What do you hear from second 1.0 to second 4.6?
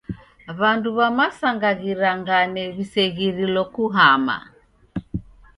masanga ghirangane w'iseghirilo kuhama.